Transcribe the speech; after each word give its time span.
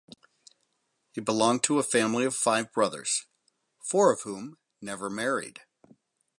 He 1.11 1.21
belonged 1.21 1.61
to 1.65 1.77
a 1.77 1.83
family 1.83 2.25
of 2.25 2.35
five 2.35 2.71
brothers, 2.73 3.27
four 3.83 4.11
of 4.11 4.21
whom 4.21 4.57
never 4.81 5.11
married 5.11 5.61